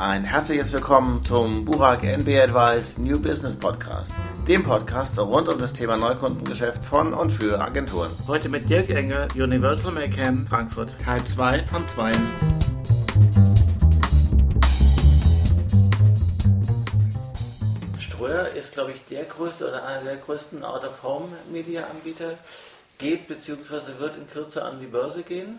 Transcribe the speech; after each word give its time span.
Ein 0.00 0.22
herzliches 0.22 0.72
Willkommen 0.72 1.24
zum 1.24 1.64
Burak 1.64 2.04
NB 2.04 2.28
Advice 2.40 2.98
New 2.98 3.20
Business 3.20 3.56
Podcast, 3.56 4.12
dem 4.46 4.62
Podcast 4.62 5.18
rund 5.18 5.48
um 5.48 5.58
das 5.58 5.72
Thema 5.72 5.96
Neukundengeschäft 5.96 6.84
von 6.84 7.12
und 7.12 7.32
für 7.32 7.60
Agenturen. 7.60 8.08
Heute 8.28 8.48
mit 8.48 8.70
Dirk 8.70 8.90
Engel, 8.90 9.26
Universal 9.34 9.90
McCann, 9.90 10.46
Frankfurt, 10.46 10.96
Teil 11.00 11.24
2 11.24 11.64
von 11.64 11.84
2. 11.84 12.12
Ströer 17.98 18.50
ist, 18.50 18.70
glaube 18.70 18.92
ich, 18.92 19.04
der 19.06 19.24
größte 19.24 19.66
oder 19.66 19.84
einer 19.84 20.04
der 20.04 20.18
größten 20.18 20.62
Out-of-Home-Media-Anbieter, 20.62 22.34
geht 22.98 23.26
bzw. 23.26 23.98
wird 23.98 24.16
in 24.16 24.30
Kürze 24.30 24.64
an 24.64 24.78
die 24.78 24.86
Börse 24.86 25.24
gehen. 25.24 25.58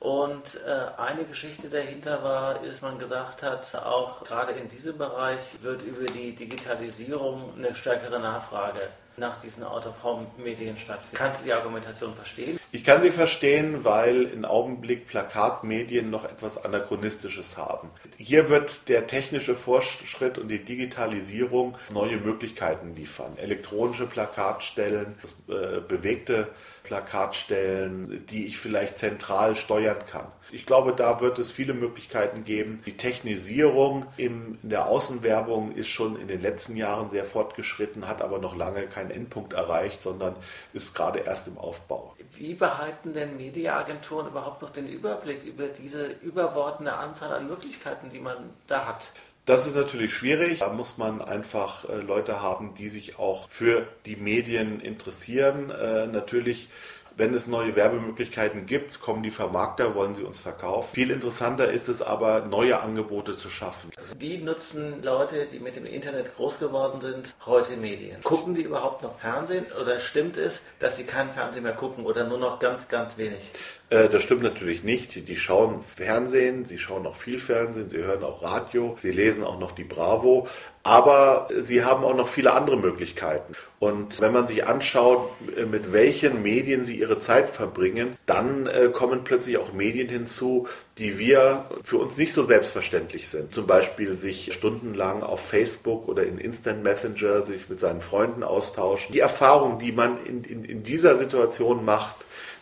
Und 0.00 0.58
äh, 0.66 1.00
eine 1.00 1.24
Geschichte 1.24 1.68
dahinter 1.68 2.24
war, 2.24 2.62
ist, 2.64 2.82
man 2.82 2.98
gesagt 2.98 3.42
hat, 3.42 3.74
auch 3.76 4.24
gerade 4.24 4.52
in 4.52 4.68
diesem 4.68 4.98
Bereich 4.98 5.38
wird 5.62 5.82
über 5.82 6.06
die 6.06 6.34
Digitalisierung 6.34 7.54
eine 7.56 7.74
stärkere 7.74 8.18
Nachfrage 8.18 8.80
nach 9.22 9.40
diesen 9.40 9.62
Out-of-Home-Medien 9.62 10.76
stattfinden. 10.76 11.14
Kannst 11.14 11.40
du 11.40 11.44
die 11.46 11.52
Argumentation 11.52 12.14
verstehen? 12.14 12.58
Ich 12.72 12.84
kann 12.84 13.00
sie 13.02 13.12
verstehen, 13.12 13.84
weil 13.84 14.22
im 14.22 14.44
Augenblick 14.44 15.06
Plakatmedien 15.06 16.10
noch 16.10 16.24
etwas 16.24 16.62
Anachronistisches 16.62 17.56
haben. 17.56 17.90
Hier 18.18 18.50
wird 18.50 18.88
der 18.88 19.06
technische 19.06 19.54
Fortschritt 19.54 20.38
und 20.38 20.48
die 20.48 20.64
Digitalisierung 20.64 21.78
neue 21.90 22.16
Möglichkeiten 22.16 22.94
liefern. 22.96 23.38
Elektronische 23.38 24.06
Plakatstellen, 24.06 25.14
äh, 25.48 25.80
bewegte 25.80 26.48
Plakatstellen, 26.82 28.26
die 28.26 28.46
ich 28.46 28.58
vielleicht 28.58 28.98
zentral 28.98 29.54
steuern 29.54 30.04
kann. 30.10 30.26
Ich 30.50 30.66
glaube, 30.66 30.92
da 30.92 31.20
wird 31.20 31.38
es 31.38 31.50
viele 31.50 31.72
Möglichkeiten 31.72 32.44
geben. 32.44 32.82
Die 32.84 32.96
Technisierung 32.96 34.06
in 34.16 34.58
der 34.62 34.86
Außenwerbung 34.86 35.72
ist 35.72 35.88
schon 35.88 36.20
in 36.20 36.28
den 36.28 36.40
letzten 36.40 36.76
Jahren 36.76 37.08
sehr 37.08 37.24
fortgeschritten, 37.24 38.08
hat 38.08 38.20
aber 38.20 38.38
noch 38.38 38.56
lange 38.56 38.82
keinen 38.88 39.11
Endpunkt 39.12 39.52
erreicht, 39.52 40.02
sondern 40.02 40.34
ist 40.72 40.94
gerade 40.94 41.20
erst 41.20 41.48
im 41.48 41.58
Aufbau. 41.58 42.14
Wie 42.34 42.54
behalten 42.54 43.12
denn 43.12 43.36
Mediaagenturen 43.36 44.28
überhaupt 44.28 44.62
noch 44.62 44.70
den 44.70 44.88
Überblick 44.88 45.44
über 45.44 45.68
diese 45.68 46.06
überbordende 46.22 46.94
Anzahl 46.94 47.32
an 47.32 47.46
Möglichkeiten, 47.46 48.10
die 48.10 48.20
man 48.20 48.50
da 48.66 48.86
hat? 48.86 49.06
Das 49.44 49.66
ist 49.66 49.74
natürlich 49.74 50.14
schwierig. 50.14 50.60
Da 50.60 50.72
muss 50.72 50.98
man 50.98 51.20
einfach 51.20 51.88
äh, 51.88 51.96
Leute 51.96 52.40
haben, 52.40 52.74
die 52.74 52.88
sich 52.88 53.18
auch 53.18 53.48
für 53.48 53.88
die 54.06 54.14
Medien 54.14 54.80
interessieren. 54.80 55.70
Äh, 55.70 56.06
natürlich 56.06 56.68
wenn 57.16 57.34
es 57.34 57.46
neue 57.46 57.76
Werbemöglichkeiten 57.76 58.66
gibt, 58.66 59.00
kommen 59.00 59.22
die 59.22 59.30
Vermarkter, 59.30 59.94
wollen 59.94 60.12
sie 60.12 60.22
uns 60.22 60.40
verkaufen. 60.40 60.94
Viel 60.94 61.10
interessanter 61.10 61.70
ist 61.70 61.88
es 61.88 62.02
aber, 62.02 62.40
neue 62.40 62.80
Angebote 62.80 63.36
zu 63.36 63.50
schaffen. 63.50 63.90
Also 63.96 64.14
wie 64.18 64.38
nutzen 64.38 65.02
Leute, 65.02 65.46
die 65.52 65.58
mit 65.58 65.76
dem 65.76 65.86
Internet 65.86 66.36
groß 66.36 66.58
geworden 66.58 67.00
sind, 67.00 67.34
heute 67.46 67.76
Medien? 67.76 68.22
Gucken 68.22 68.54
die 68.54 68.62
überhaupt 68.62 69.02
noch 69.02 69.18
Fernsehen 69.18 69.66
oder 69.80 70.00
stimmt 70.00 70.36
es, 70.36 70.62
dass 70.78 70.96
sie 70.96 71.04
kein 71.04 71.30
Fernsehen 71.30 71.62
mehr 71.62 71.74
gucken 71.74 72.04
oder 72.04 72.24
nur 72.24 72.38
noch 72.38 72.58
ganz, 72.58 72.88
ganz 72.88 73.16
wenig? 73.18 73.50
Äh, 73.92 74.08
das 74.08 74.22
stimmt 74.22 74.42
natürlich 74.42 74.82
nicht. 74.82 75.28
Die 75.28 75.36
schauen 75.36 75.82
Fernsehen, 75.82 76.64
sie 76.64 76.78
schauen 76.78 77.06
auch 77.06 77.16
viel 77.16 77.38
Fernsehen, 77.38 77.90
sie 77.90 77.98
hören 77.98 78.24
auch 78.24 78.42
Radio, 78.42 78.96
sie 78.98 79.10
lesen 79.10 79.44
auch 79.44 79.58
noch 79.58 79.72
die 79.72 79.84
Bravo, 79.84 80.48
aber 80.82 81.48
sie 81.60 81.84
haben 81.84 82.04
auch 82.04 82.16
noch 82.16 82.28
viele 82.28 82.52
andere 82.52 82.76
Möglichkeiten. 82.76 83.54
Und 83.78 84.20
wenn 84.20 84.32
man 84.32 84.46
sich 84.46 84.66
anschaut, 84.66 85.28
äh, 85.56 85.64
mit 85.64 85.92
welchen 85.92 86.42
Medien 86.42 86.84
sie 86.84 86.98
ihre 86.98 87.18
Zeit 87.18 87.50
verbringen, 87.50 88.16
dann 88.26 88.66
äh, 88.66 88.88
kommen 88.92 89.24
plötzlich 89.24 89.58
auch 89.58 89.72
Medien 89.72 90.08
hinzu, 90.08 90.68
die 90.98 91.18
wir 91.18 91.66
für 91.84 91.98
uns 91.98 92.16
nicht 92.16 92.32
so 92.32 92.44
selbstverständlich 92.44 93.28
sind. 93.28 93.54
Zum 93.54 93.66
Beispiel 93.66 94.16
sich 94.16 94.52
stundenlang 94.52 95.22
auf 95.22 95.40
Facebook 95.40 96.08
oder 96.08 96.24
in 96.24 96.38
Instant 96.38 96.82
Messenger 96.82 97.42
sich 97.42 97.68
mit 97.68 97.80
seinen 97.80 98.00
Freunden 98.00 98.42
austauschen. 98.42 99.12
Die 99.12 99.20
Erfahrung, 99.20 99.78
die 99.78 99.92
man 99.92 100.24
in, 100.24 100.44
in, 100.44 100.64
in 100.64 100.82
dieser 100.82 101.16
Situation 101.16 101.84
macht, 101.84 102.16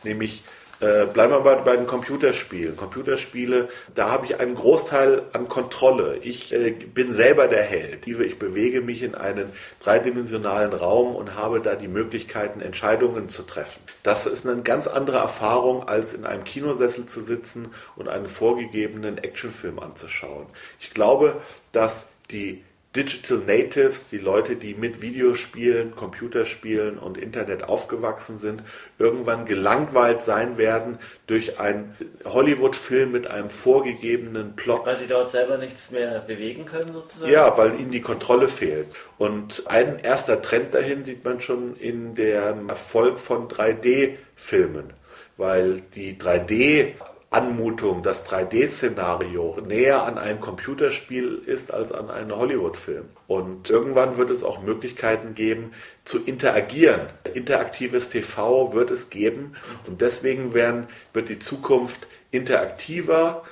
nämlich 0.04 0.42
äh, 0.80 1.06
bleiben 1.06 1.32
wir 1.32 1.40
bei, 1.40 1.56
bei 1.56 1.76
den 1.76 1.86
Computerspielen. 1.86 2.76
Computerspiele, 2.76 3.68
da 3.94 4.10
habe 4.10 4.26
ich 4.26 4.40
einen 4.40 4.54
Großteil 4.54 5.22
an 5.32 5.48
Kontrolle. 5.48 6.16
Ich 6.22 6.52
äh, 6.52 6.70
bin 6.70 7.12
selber 7.12 7.48
der 7.48 7.62
Held. 7.62 8.06
Ich 8.06 8.38
bewege 8.38 8.80
mich 8.80 9.02
in 9.02 9.14
einen 9.14 9.52
dreidimensionalen 9.82 10.72
Raum 10.72 11.14
und 11.14 11.34
habe 11.34 11.60
da 11.60 11.74
die 11.74 11.88
Möglichkeiten, 11.88 12.60
Entscheidungen 12.60 13.28
zu 13.28 13.42
treffen. 13.42 13.80
Das 14.02 14.26
ist 14.26 14.46
eine 14.46 14.62
ganz 14.62 14.86
andere 14.86 15.18
Erfahrung, 15.18 15.86
als 15.86 16.14
in 16.14 16.24
einem 16.24 16.44
Kinosessel 16.44 17.06
zu 17.06 17.20
sitzen 17.20 17.68
und 17.96 18.08
einen 18.08 18.26
vorgegebenen 18.26 19.18
Actionfilm 19.18 19.78
anzuschauen. 19.78 20.46
Ich 20.80 20.94
glaube, 20.94 21.36
dass 21.72 22.12
die 22.30 22.64
Digital 22.96 23.38
Natives, 23.38 24.08
die 24.08 24.18
Leute, 24.18 24.56
die 24.56 24.74
mit 24.74 25.00
Videospielen, 25.00 25.94
Computerspielen 25.94 26.98
und 26.98 27.18
Internet 27.18 27.68
aufgewachsen 27.68 28.36
sind, 28.36 28.64
irgendwann 28.98 29.44
gelangweilt 29.44 30.22
sein 30.22 30.58
werden 30.58 30.98
durch 31.28 31.60
einen 31.60 31.96
Hollywood-Film 32.24 33.12
mit 33.12 33.28
einem 33.28 33.48
vorgegebenen 33.48 34.56
Plot. 34.56 34.86
Weil 34.86 34.98
sie 34.98 35.06
dort 35.06 35.30
selber 35.30 35.56
nichts 35.56 35.92
mehr 35.92 36.18
bewegen 36.20 36.66
können 36.66 36.92
sozusagen? 36.92 37.30
Ja, 37.30 37.56
weil 37.56 37.78
ihnen 37.78 37.92
die 37.92 38.02
Kontrolle 38.02 38.48
fehlt. 38.48 38.88
Und 39.18 39.62
ein 39.66 40.00
erster 40.00 40.42
Trend 40.42 40.74
dahin 40.74 41.04
sieht 41.04 41.24
man 41.24 41.40
schon 41.40 41.76
in 41.76 42.16
dem 42.16 42.68
Erfolg 42.68 43.20
von 43.20 43.46
3D-Filmen 43.46 44.94
weil 45.36 45.80
die 45.94 46.18
3D 46.18 46.92
Anmutung, 47.32 48.02
das 48.02 48.26
3D-Szenario 48.28 49.60
näher 49.64 50.02
an 50.02 50.18
einem 50.18 50.40
Computerspiel 50.40 51.40
ist 51.46 51.72
als 51.72 51.92
an 51.92 52.10
einem 52.10 52.34
Hollywood-Film. 52.34 53.04
Und 53.28 53.70
irgendwann 53.70 54.16
wird 54.16 54.30
es 54.30 54.42
auch 54.42 54.60
Möglichkeiten 54.62 55.36
geben, 55.36 55.70
zu 56.04 56.18
interagieren. 56.24 57.02
Interaktives 57.32 58.08
TV 58.08 58.72
wird 58.72 58.90
es 58.90 59.10
geben 59.10 59.54
und 59.86 60.00
deswegen 60.00 60.54
werden, 60.54 60.88
wird 61.12 61.28
die 61.28 61.38
Zukunft 61.38 62.08
interaktiver, 62.32 63.44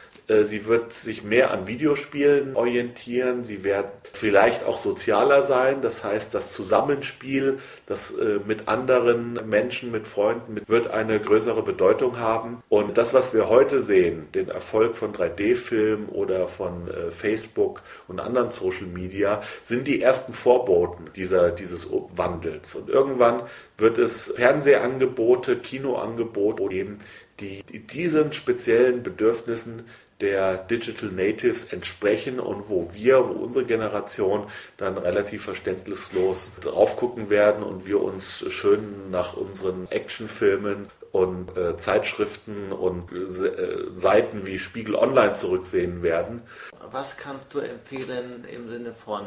sie 0.45 0.67
wird 0.67 0.93
sich 0.93 1.23
mehr 1.23 1.53
an 1.53 1.67
Videospielen 1.67 2.55
orientieren. 2.55 3.45
Sie 3.45 3.65
wird 3.65 3.87
vielleicht 4.13 4.65
auch 4.65 4.79
sozialer 4.79 5.43
sein. 5.43 5.81
Das 5.81 6.05
heißt, 6.05 6.35
das 6.35 6.53
Zusammenspiel, 6.53 7.59
das 7.87 8.11
äh, 8.17 8.39
mit 8.47 8.69
anderen 8.69 9.39
Menschen, 9.49 9.91
mit 9.91 10.07
Freunden, 10.07 10.61
wird 10.67 10.89
eine 10.89 11.19
größere 11.19 11.63
Bedeutung 11.63 12.19
haben. 12.19 12.63
Und 12.69 12.99
das, 12.99 13.15
was 13.15 13.33
wir 13.33 13.49
heute 13.49 13.81
sehen, 13.81 14.29
den 14.35 14.49
Erfolg 14.49 14.97
von 14.97 15.15
3D-Filmen 15.15 16.09
oder 16.09 16.47
von 16.47 16.89
äh, 16.89 17.11
Facebook 17.11 17.83
und 18.07 18.21
anderen 18.21 18.51
Social 18.51 18.87
Media, 18.87 19.43
sind 19.63 19.87
die 19.87 20.03
ersten 20.03 20.35
Vorboten 20.35 21.11
dieser, 21.17 21.51
dieses 21.51 21.89
Wandels. 22.15 22.75
Und 22.75 22.91
irgendwann 22.91 23.43
wird 23.79 23.97
es 23.97 24.35
Fernsehangebote, 24.37 25.57
Kinoangebote 25.57 26.69
geben, 26.69 26.99
die 27.41 27.63
diesen 27.63 28.33
speziellen 28.33 29.03
Bedürfnissen 29.03 29.85
der 30.21 30.57
Digital 30.57 31.11
Natives 31.11 31.73
entsprechen 31.73 32.41
und 32.41 32.69
wo 32.69 32.91
wir, 32.93 33.29
wo 33.29 33.45
unsere 33.45 33.65
Generation 33.65 34.49
dann 34.77 34.99
relativ 34.99 35.45
verständnislos 35.45 36.51
drauf 36.61 36.97
gucken 36.97 37.31
werden 37.31 37.63
und 37.63 37.87
wir 37.87 38.01
uns 38.03 38.45
schön 38.49 39.11
nach 39.11 39.37
unseren 39.37 39.87
Actionfilmen 39.91 40.89
und 41.13 41.57
äh, 41.57 41.77
Zeitschriften 41.77 42.73
und 42.73 43.13
äh, 43.13 43.97
Seiten 43.97 44.45
wie 44.45 44.59
Spiegel 44.59 44.97
Online 44.97 45.35
zurücksehen 45.35 46.03
werden. 46.03 46.43
Was 46.91 47.17
kannst 47.17 47.55
du 47.55 47.61
empfehlen 47.61 48.45
im 48.53 48.69
Sinne 48.69 48.93
von 48.93 49.23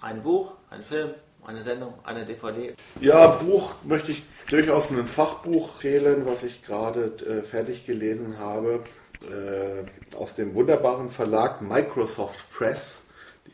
ein 0.00 0.22
Buch, 0.22 0.54
ein 0.70 0.82
Film, 0.82 1.10
eine 1.46 1.62
Sendung, 1.62 1.94
eine 2.04 2.24
DVD? 2.24 2.74
Ja, 3.00 3.28
Buch 3.28 3.76
möchte 3.84 4.12
ich 4.12 4.24
durchaus 4.50 4.90
ein 4.90 5.06
Fachbuch 5.06 5.70
fehlen, 5.70 6.26
was 6.26 6.42
ich 6.42 6.64
gerade 6.64 7.12
äh, 7.26 7.42
fertig 7.42 7.86
gelesen 7.86 8.38
habe 8.38 8.84
äh, 9.22 10.16
aus 10.16 10.34
dem 10.34 10.54
wunderbaren 10.54 11.10
Verlag 11.10 11.62
Microsoft 11.62 12.52
Press, 12.52 13.02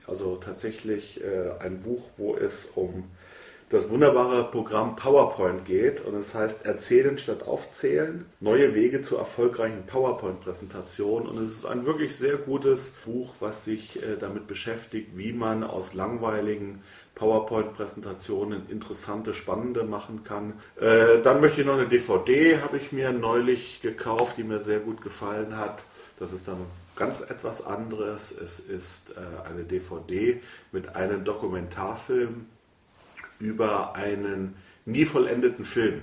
also 0.06 0.36
tatsächlich 0.36 1.22
äh, 1.22 1.50
ein 1.60 1.82
Buch, 1.82 2.10
wo 2.16 2.36
es 2.36 2.66
um 2.74 3.04
das 3.70 3.88
wunderbare 3.88 4.50
Programm 4.50 4.96
PowerPoint 4.96 5.64
geht. 5.64 6.04
Und 6.04 6.16
es 6.16 6.34
heißt 6.34 6.66
Erzählen 6.66 7.18
statt 7.18 7.46
Aufzählen, 7.46 8.26
neue 8.40 8.74
Wege 8.74 9.00
zur 9.02 9.20
erfolgreichen 9.20 9.86
PowerPoint-Präsentation. 9.86 11.28
Und 11.28 11.36
es 11.36 11.56
ist 11.56 11.66
ein 11.66 11.86
wirklich 11.86 12.16
sehr 12.16 12.36
gutes 12.36 12.96
Buch, 13.04 13.34
was 13.38 13.64
sich 13.64 14.02
äh, 14.02 14.16
damit 14.18 14.48
beschäftigt, 14.48 15.16
wie 15.16 15.32
man 15.32 15.62
aus 15.62 15.94
langweiligen 15.94 16.82
PowerPoint-Präsentationen 17.20 18.62
interessante, 18.70 19.34
spannende 19.34 19.84
machen 19.84 20.24
kann. 20.24 20.54
Äh, 20.80 21.20
dann 21.22 21.42
möchte 21.42 21.60
ich 21.60 21.66
noch 21.66 21.74
eine 21.74 21.86
DVD, 21.86 22.58
habe 22.62 22.78
ich 22.78 22.92
mir 22.92 23.12
neulich 23.12 23.82
gekauft, 23.82 24.38
die 24.38 24.42
mir 24.42 24.58
sehr 24.58 24.80
gut 24.80 25.02
gefallen 25.02 25.58
hat. 25.58 25.82
Das 26.18 26.32
ist 26.32 26.48
dann 26.48 26.56
ganz 26.96 27.20
etwas 27.20 27.64
anderes. 27.64 28.32
Es 28.32 28.58
ist 28.58 29.10
äh, 29.10 29.48
eine 29.48 29.64
DVD 29.64 30.40
mit 30.72 30.96
einem 30.96 31.24
Dokumentarfilm 31.24 32.46
über 33.38 33.94
einen 33.94 34.56
nie 34.86 35.04
vollendeten 35.04 35.66
Film. 35.66 36.00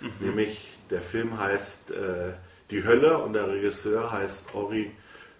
Mhm. 0.00 0.26
Nämlich 0.26 0.70
der 0.88 1.02
Film 1.02 1.38
heißt 1.38 1.90
äh, 1.90 2.32
Die 2.70 2.82
Hölle 2.84 3.18
und 3.18 3.34
der 3.34 3.46
Regisseur 3.48 4.10
heißt 4.10 4.54
Ori 4.54 4.90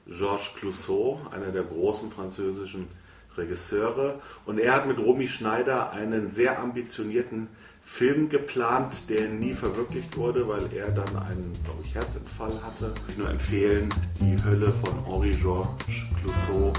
Georges 0.06 0.50
Clouseau, 0.56 1.20
einer 1.30 1.52
der 1.52 1.62
großen 1.62 2.10
französischen 2.10 2.88
Regisseure. 3.36 4.20
Und 4.46 4.58
er 4.58 4.74
hat 4.74 4.86
mit 4.86 4.98
Romy 4.98 5.28
Schneider 5.28 5.92
einen 5.92 6.30
sehr 6.30 6.60
ambitionierten 6.60 7.48
Film 7.82 8.28
geplant, 8.28 9.08
der 9.08 9.28
nie 9.28 9.54
verwirklicht 9.54 10.16
wurde, 10.16 10.46
weil 10.46 10.72
er 10.72 10.90
dann 10.90 11.16
einen, 11.16 11.52
glaube 11.64 11.82
ich, 11.84 11.94
Herzinfall 11.94 12.52
hatte. 12.64 12.92
Ich 13.08 13.16
nur 13.16 13.28
empfehlen, 13.30 13.88
die 14.20 14.36
Hölle 14.44 14.72
von 14.72 15.04
Henri-Georges 15.06 15.76
Clouseau 16.20 16.72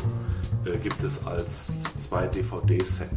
äh, 0.66 0.78
gibt 0.78 1.04
es 1.04 1.26
als 1.26 1.84
zwei 2.08 2.28
DVD-Set. 2.28 3.10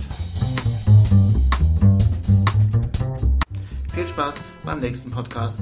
Viel 3.94 4.08
Spaß 4.08 4.52
beim 4.64 4.80
nächsten 4.80 5.10
Podcast. 5.10 5.60